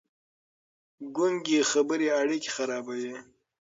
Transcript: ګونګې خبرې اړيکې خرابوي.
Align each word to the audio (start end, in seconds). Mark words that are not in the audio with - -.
ګونګې 1.15 1.59
خبرې 1.71 2.07
اړيکې 2.19 2.49
خرابوي. 2.55 3.15